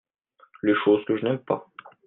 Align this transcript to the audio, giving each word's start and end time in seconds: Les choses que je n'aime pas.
Les 0.63 0.73
choses 0.83 1.05
que 1.05 1.15
je 1.15 1.23
n'aime 1.25 1.37
pas. 1.43 1.69